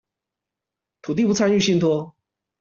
[1.03, 2.13] 土地不參與信託